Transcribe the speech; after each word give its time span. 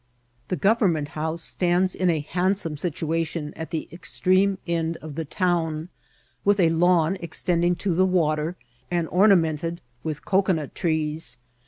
The 0.47 0.55
Government 0.55 1.09
House 1.09 1.43
stands 1.43 1.93
in 1.93 2.09
a 2.09 2.21
handsome 2.21 2.75
situ* 2.75 3.13
ation 3.13 3.53
at 3.53 3.69
the 3.69 3.87
extreme 3.91 4.57
end 4.65 4.97
of 4.97 5.13
the 5.13 5.25
town, 5.25 5.89
with 6.43 6.59
a 6.59 6.69
lawn 6.71 7.19
ex« 7.21 7.43
tending 7.43 7.75
to 7.75 7.93
the 7.93 8.07
water, 8.07 8.55
and 8.89 9.07
ornamented 9.09 9.79
with 10.03 10.25
cocoanut 10.25 10.73
trees. 10.73 11.37